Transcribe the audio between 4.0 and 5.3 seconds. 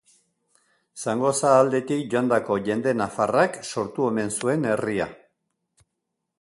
omen zuen herria.